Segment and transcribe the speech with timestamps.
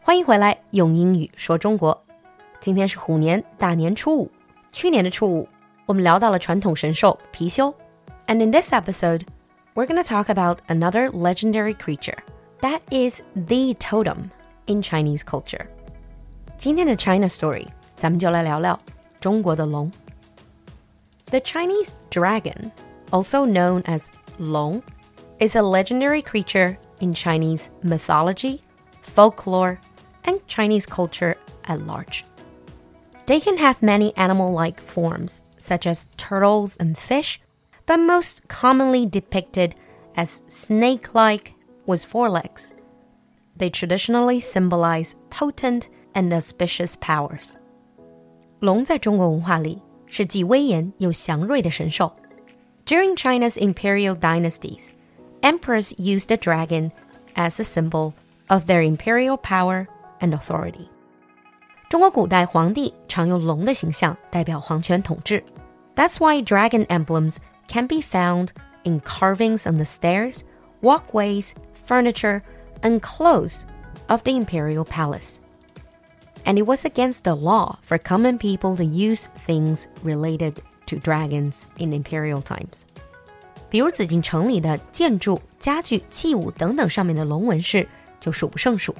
[0.00, 2.04] 欢迎回来用英语说中国。
[2.60, 4.30] 今天是虎年大年初五，
[4.72, 5.48] 去年的初五，
[5.84, 7.74] 我们聊到了传统神兽貔貅。
[8.26, 9.22] And in this episode,
[9.74, 12.18] we're going to talk about another legendary creature
[12.60, 14.30] that is the totem
[14.66, 15.66] in Chinese culture.
[16.56, 18.78] 今天的 China Story，咱们就来聊聊
[19.20, 19.90] 中国的龙。
[21.26, 22.70] The Chinese dragon,
[23.10, 24.06] also known as
[24.38, 24.82] Long,
[25.38, 28.60] is a legendary creature in Chinese mythology
[29.02, 29.78] folklore,
[30.24, 32.24] and Chinese culture at large.
[33.26, 37.40] They can have many animal like forms, such as turtles and fish,
[37.86, 39.74] but most commonly depicted
[40.16, 41.54] as snake like
[41.86, 42.72] with four legs.
[43.56, 47.56] They traditionally symbolize potent and auspicious powers.
[48.60, 52.14] 龙在中国文化里是既威严又祥瑞的神兽。
[52.86, 54.90] During China's imperial dynasties,
[55.42, 56.92] emperors used the dragon
[57.34, 58.12] as a symbol
[58.48, 59.86] of their imperial power
[60.20, 60.88] and authority.
[61.88, 65.42] 中国古代皇帝常用龙的形象代表皇权统治。
[65.94, 67.36] That's why dragon emblems
[67.68, 68.48] can be found
[68.84, 70.40] in carvings on the stairs,
[70.82, 71.52] walkways,
[71.86, 72.42] furniture,
[72.82, 73.62] and clothes
[74.08, 75.38] of the imperial palace.
[76.44, 81.66] And it was against the law for common people to use things related to dragons
[81.78, 82.82] in imperial times.
[83.68, 87.86] 比如紫禁城里的建筑、家具、器物等等上面的龙纹饰
[88.20, 88.94] 就数不胜数。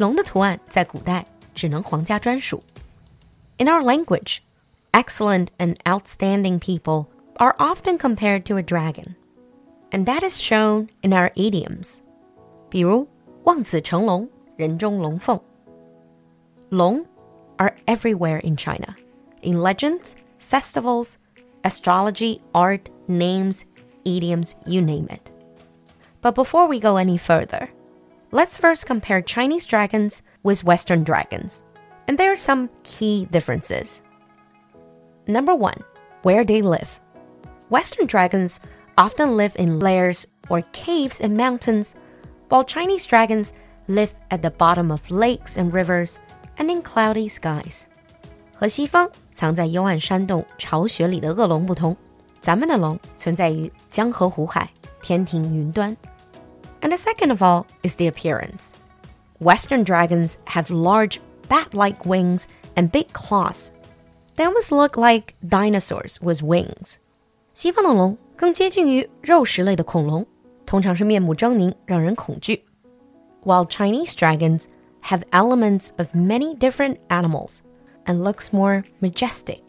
[0.00, 1.24] 龙的图案在古代
[1.54, 2.62] 只能皇家专属。
[3.58, 4.38] In our language,
[4.92, 7.06] excellent and outstanding people
[7.36, 9.14] are often compared to a dragon,
[9.90, 12.00] and that is shown in our idioms.
[12.68, 13.08] 比如
[13.44, 15.40] 望子成龙，人中龙凤。
[16.68, 17.06] 龙
[17.56, 18.94] are everywhere in China,
[19.40, 21.14] in legends, festivals,
[21.62, 23.60] astrology, art, names,
[24.04, 25.30] idioms, you name it.
[26.20, 27.68] But before we go any further,
[28.30, 31.62] let's first compare Chinese dragons with Western dragons.
[32.08, 34.02] And there are some key differences.
[35.26, 35.82] Number one,
[36.22, 37.00] where they live.
[37.68, 38.60] Western dragons
[38.96, 41.94] often live in lairs or caves in mountains,
[42.48, 43.52] while Chinese dragons
[43.88, 46.18] live at the bottom of lakes and rivers
[46.58, 47.86] and in cloudy skies.
[48.54, 51.96] 和西方藏在幽暗山洞、巢穴里的恶龙不同，
[52.40, 54.70] 咱们的龙存在于江河湖海、
[55.02, 55.94] 天庭云端。
[56.80, 58.70] and the second of all is the appearance.
[59.38, 63.70] Western dragons have large bat like wings and big claws.
[64.36, 66.96] They almost look like dinosaurs with wings.
[67.54, 70.26] 西方的龙更接近于肉食类的恐龙，
[70.66, 72.64] 通常是面目狰狞，让人恐惧。
[73.44, 74.64] While Chinese dragons
[75.04, 77.58] have elements of many different animals
[78.04, 79.60] and looks more majestic，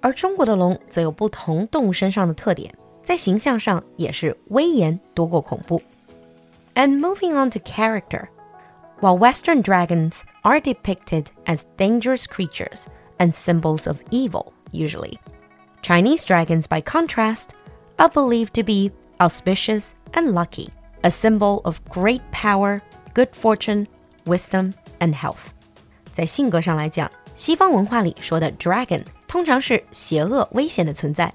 [0.00, 5.80] 而中国的龙则有不同动物身上的特点，在形象上也是威严多过恐怖。
[6.74, 8.30] and moving on to character.
[9.00, 12.86] While Western dragons are depicted as dangerous creatures
[13.18, 15.18] and symbols of evil, usually,
[15.82, 17.54] Chinese dragons, by contrast,
[17.98, 20.70] are believed to be auspicious and lucky,
[21.02, 22.82] a symbol of great power,
[23.14, 23.86] good fortune,
[24.26, 25.52] wisdom, and health.
[26.12, 31.32] 在性格上来讲，西方文化里说的 dragon 通常是邪恶危险的存在，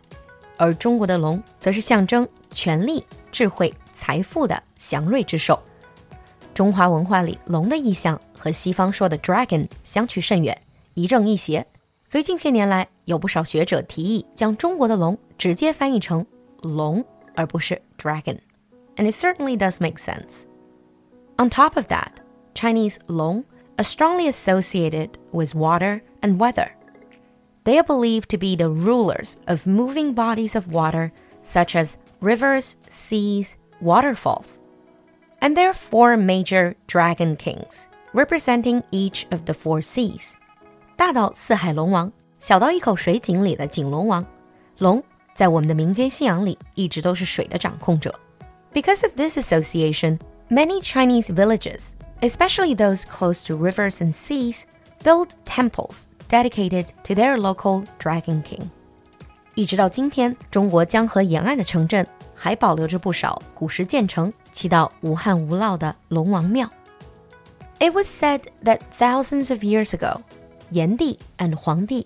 [0.58, 5.60] 而中国的龙则是象征权力、智慧 财富的祥瑞之兽。
[6.54, 10.60] 中华文化里，龙的意象和西方说的 dragon 相去甚远，
[10.94, 11.66] 一正一邪。
[12.06, 16.26] 所以近些年来，有不少学者提议将中国的龙直接翻译成
[16.62, 17.04] 龙，
[17.36, 20.44] 而不是 dragon。And it certainly does make sense.
[21.38, 22.12] On top of that,
[22.54, 23.44] Chinese long
[23.76, 26.70] are strongly associated with water and weather.
[27.66, 31.12] They are believed to be the rulers of moving bodies of water,
[31.44, 34.60] such as rivers, seas, waterfalls.
[35.40, 40.34] And there are four major dragon kings, representing each of the four seas.
[40.96, 44.26] 大到四海龙王，小到一口水井里的井龙王，
[44.78, 45.04] 龙
[45.34, 48.14] 在我们的民间信仰里一直都是水的掌控者。
[48.74, 50.20] Because of this association,
[50.50, 51.92] many Chinese villages,
[52.22, 54.64] especially those close to rivers and seas,
[55.04, 58.70] build temples dedicated to their local dragon king.
[59.54, 62.06] 一直到今天，中国江河沿岸的城镇
[62.40, 66.70] 还保留着不少古时建成、祈祷无憾无涝的龙王庙。
[67.80, 70.22] It was said that thousands of years ago,
[70.72, 70.98] Yan
[71.38, 72.06] and Huang Di,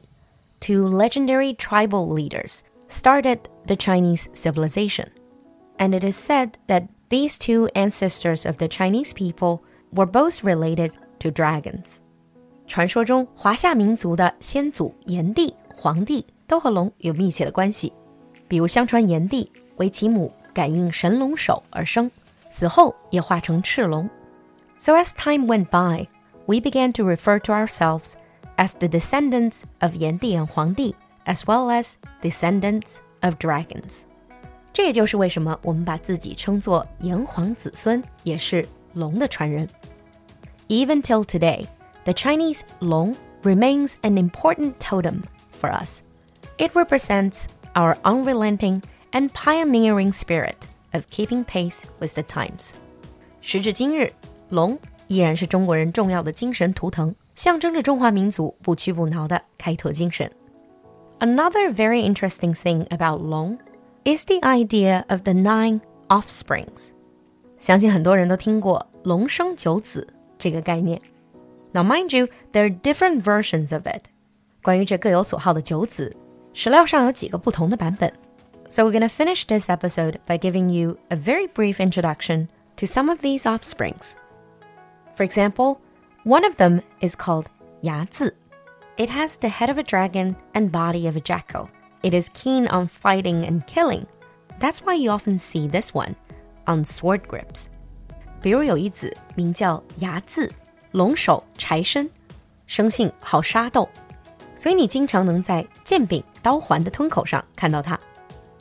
[0.60, 5.08] two legendary tribal leaders, started the Chinese civilization.
[5.78, 9.62] And it is said that these two ancestors of the Chinese people
[9.94, 12.00] were both related to dragons.
[12.68, 17.94] 传说中，华夏民族的先祖炎帝、黄帝都和龙有密切的关系。
[18.48, 22.10] 比如，相传炎帝为其母感应神龙首而生，
[22.50, 24.10] 死后也化成赤龙。
[24.80, 26.08] So as time went by,
[26.46, 28.14] we began to refer to ourselves
[28.58, 30.96] as the descendants of 炎帝 and 黄帝,
[31.26, 34.04] as well as descendants of dragons.
[34.72, 39.68] 这也就是为什么我们把自己称作炎黄子孙，也是龙的传人。
[40.70, 41.66] Even till today,
[42.06, 45.24] the Chinese long remains an important totem
[45.60, 46.02] for us.
[46.58, 50.56] It represents our unrelenting and pioneering spirit
[50.94, 52.72] of keeping pace with the times.
[53.42, 54.12] 时至今日，
[54.50, 54.78] 龙
[55.08, 60.32] 依然是中国人重要的精神图腾，象征着中华民族不屈不挠的开拓精神。
[61.20, 63.58] Another very interesting thing about long
[64.04, 66.90] is the idea of the nine offsprings.
[67.58, 70.08] 相信很多人都听过“龙生九子”
[70.38, 71.02] 这个概念。
[71.74, 74.06] Now, mind you, there are different versions of it.
[74.64, 76.16] 关于这各有所好的九子，
[76.55, 78.11] 史料上有几个不同的版本。
[78.71, 83.11] So we're going to finish this episode by giving you a very brief introduction to some
[83.11, 84.13] of these offsprings.
[85.17, 85.79] For example,
[86.25, 87.47] one of them is called
[87.83, 88.33] 睚眦.
[88.97, 91.69] It has the head of a dragon and body of a jackal.
[92.03, 94.07] It is keen on fighting and killing.
[94.61, 96.15] That's why you often see this one
[96.67, 97.67] on sword grips.
[98.41, 100.51] 比如有一子名叫睚眦，
[100.93, 102.09] 龙首豺身，
[102.67, 103.89] 生性好杀斗。
[104.57, 107.99] 所以你经常能在剑柄、刀环的吞口上看到它。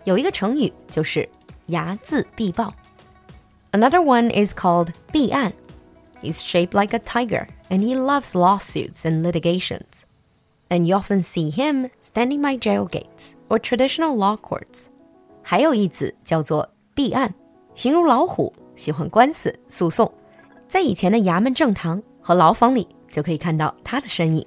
[0.04, 1.28] 有一个成语就是
[1.68, 2.74] 睚眦必报。
[3.72, 5.54] Another one is called 弊案。
[6.22, 10.04] He's shaped like a tiger, and he loves lawsuits and litigations.
[10.70, 14.88] And you often see him standing by jail gates or traditional law courts.
[15.42, 17.34] 还有一字叫做弊案，
[17.76, 20.12] 形容老虎喜欢官司诉讼，
[20.68, 24.46] 在以前的衙门正堂和牢房里就可以看到他的身影。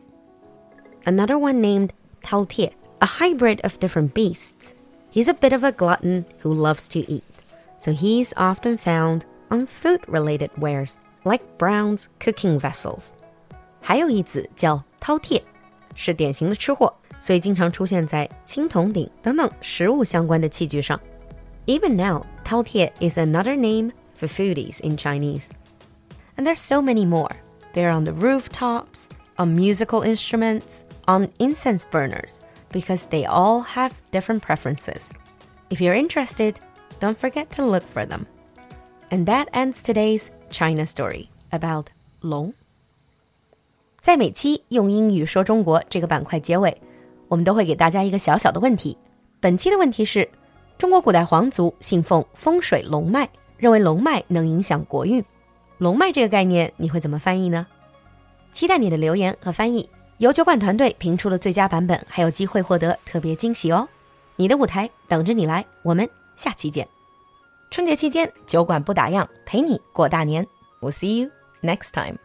[1.06, 1.92] another one named
[2.22, 2.70] Tao Tie,
[3.00, 4.74] a hybrid of different beasts.
[5.10, 7.24] He's a bit of a glutton who loves to eat,
[7.78, 13.14] so he's often found on food related wares like bronze cooking vessels.
[21.66, 25.50] even now, Tao Tie is another name for foodies in Chinese.
[26.36, 27.30] And there's so many more.
[27.72, 34.41] They're on the rooftops, on musical instruments, on incense burners, because they all have different
[34.41, 35.11] preferences.
[35.69, 36.55] If you're interested,
[36.99, 38.25] don't forget to look for them.
[39.09, 41.87] And that ends today's China story about
[42.21, 42.53] 龙。
[43.99, 46.77] 在每期用英语说中国这个板块结尾，
[47.27, 48.97] 我们都会给大家一个小小的问题。
[49.39, 50.29] 本期的问题是：
[50.77, 55.23] 中国古代皇族信奉风水龙脉，认为龙脉能影响国运。
[55.77, 57.67] 龙脉这个概念你会怎么翻译呢？
[58.56, 59.86] 期待你的留言和翻译。
[60.16, 63.86] 由酒馆团队评出了最佳版本，还有机会获得特别惊喜哦！
[64.36, 66.88] 你的舞台等着你来，我们下期见。
[67.70, 70.46] 春节期间，酒馆不打烊，陪你过大年。
[70.80, 71.30] We'll see you
[71.60, 72.16] next time.